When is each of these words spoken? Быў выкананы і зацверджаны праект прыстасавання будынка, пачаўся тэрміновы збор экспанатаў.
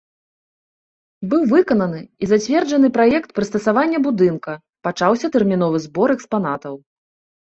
Быў 1.33 1.43
выкананы 1.51 2.01
і 2.25 2.31
зацверджаны 2.31 2.87
праект 2.97 3.29
прыстасавання 3.41 3.97
будынка, 4.07 4.51
пачаўся 4.89 5.27
тэрміновы 5.37 5.77
збор 5.89 6.07
экспанатаў. 6.19 6.73